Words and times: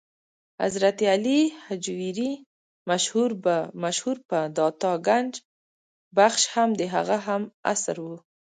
حضرت 0.61 0.99
علي 1.13 1.41
هجویري 1.67 2.31
مشهور 3.83 4.09
په 4.29 4.39
داتا 4.57 4.91
ګنج 5.07 5.33
بخش 6.17 6.41
هم 6.53 6.69
د 6.79 6.81
هغه 6.95 7.17
هم 7.27 7.41
عصر 7.71 7.97
و. 8.01 8.07